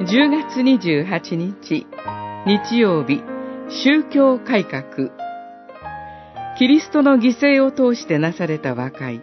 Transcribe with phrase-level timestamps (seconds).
[0.00, 1.86] 10月28日、
[2.46, 3.22] 日曜日、
[3.68, 5.10] 宗教改革。
[6.56, 9.20] キリストの犠牲を通してなされた和解。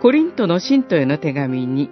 [0.00, 1.90] コリントの信徒への手紙に、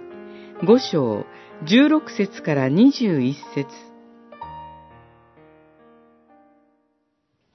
[0.63, 1.27] 5章
[1.65, 3.67] 16節から21節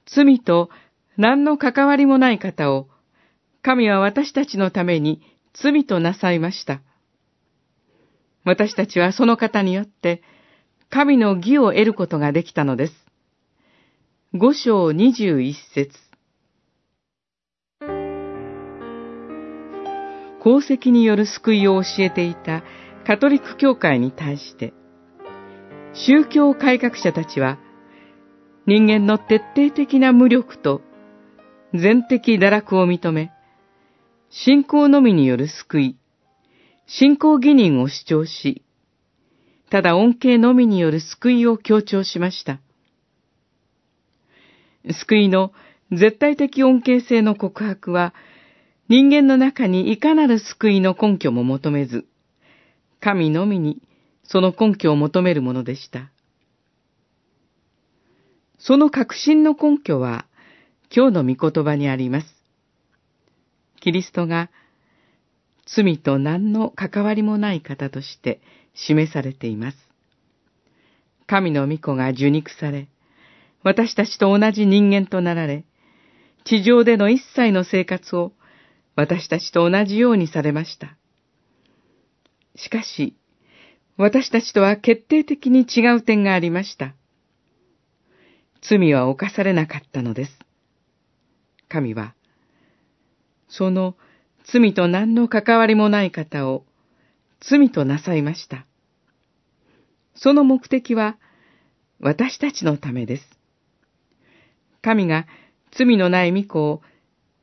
[0.05, 0.69] 罪と
[1.17, 2.87] 何の関わりもない方を、
[3.61, 5.21] 神は私たちのために
[5.53, 6.79] 罪となさいました。
[8.45, 10.21] 私たちはその方によって、
[10.89, 12.93] 神の義を得ることができたのです。
[14.33, 15.97] 五章二十一節
[20.39, 22.63] 功績による救いを教えていた
[23.07, 24.73] カトリック教会に対して、
[25.93, 27.57] 宗教改革者たちは、
[28.67, 30.81] 人間の徹底的な無力と
[31.73, 33.31] 全的堕落を認め、
[34.29, 35.97] 信仰のみによる救い、
[36.87, 38.63] 信仰義人を主張し、
[39.69, 42.59] ただ恩恵のみによる救いを強調しました。
[45.01, 45.51] 救いの
[45.91, 48.13] 絶対的恩恵性の告白は、
[48.87, 52.05] 人間の中にいかなる救いの根拠も求めず、
[52.99, 53.81] 神のみに
[54.23, 56.11] その根拠を求めるものでした。
[58.59, 60.25] その確信の根拠は、
[60.95, 62.27] 今日の御言葉にあります。
[63.81, 64.49] キリストが
[65.65, 68.39] 罪と何の関わりもない方として
[68.73, 69.77] 示されています。
[71.27, 72.87] 神の御子が受肉され、
[73.63, 75.65] 私たちと同じ人間となられ、
[76.43, 78.31] 地上での一切の生活を
[78.95, 80.95] 私たちと同じようにされました。
[82.55, 83.17] しかし、
[83.97, 86.93] 私たちとは決定的に違う点がありました。
[88.61, 90.31] 罪は犯されなかったのです。
[91.67, 92.13] 神は、
[93.47, 93.95] その
[94.51, 96.65] 罪と何の関わりもない方を
[97.41, 98.65] 罪となさいました。
[100.15, 101.17] その目的は
[101.99, 103.23] 私たちのためです。
[104.81, 105.25] 神が
[105.71, 106.81] 罪のない御子を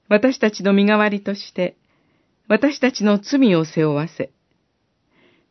[0.08, 1.76] 私たちの身代わりとして
[2.48, 4.30] 私たちの罪を背負わせ、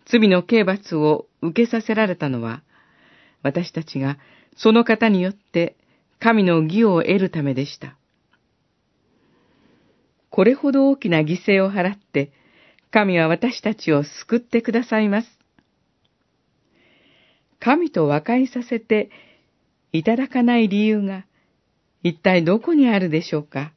[0.05, 2.63] 罪の刑罰を受けさせられたのは
[3.43, 4.17] 私たちが
[4.55, 5.75] その方によって
[6.19, 7.97] 神の義を得るためでした。
[10.31, 12.31] これほど大きな犠牲を払って、
[12.89, 15.27] 神は私たちを救ってくださいます。
[17.59, 19.11] 神と和解させて
[19.91, 21.25] いただかない理由が
[22.01, 23.73] 一体どこにあるでしょうか？